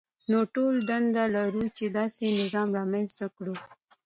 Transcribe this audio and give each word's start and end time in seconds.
نو 0.31 0.39
ټول 0.55 0.73
دنده 0.89 1.23
لرو 1.35 1.63
چې 1.77 1.85
داسې 1.97 2.23
نظام 2.39 2.67
رامنځته 2.77 3.25
کړو. 3.35 3.55